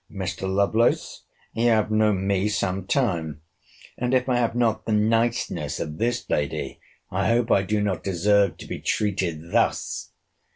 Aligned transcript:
Mr. 0.11 0.51
Lovelace, 0.51 1.25
you 1.53 1.67
have 1.67 1.91
known 1.91 2.25
me 2.25 2.49
some 2.49 2.87
time; 2.87 3.41
and, 3.99 4.15
if 4.15 4.27
I 4.27 4.37
have 4.37 4.55
not 4.55 4.87
the 4.87 4.91
niceness 4.93 5.79
of 5.79 5.99
this 5.99 6.27
lady, 6.27 6.79
I 7.11 7.27
hope 7.27 7.51
I 7.51 7.61
do 7.61 7.81
not 7.83 8.03
deserve 8.03 8.57
to 8.57 8.65
be 8.65 8.79
treated 8.79 9.51
thus! 9.51 10.09